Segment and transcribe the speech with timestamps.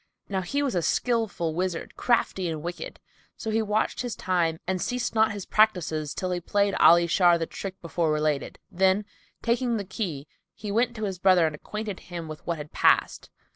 [0.29, 2.99] Now he was a skilful wizard, crafty and wicked;
[3.37, 7.37] so he watched his time and ceased not his practices till he played Ali Shar
[7.37, 9.05] the trick before related; then,
[9.43, 13.29] taking the key, he went to his brother and acquainted him with what had passed.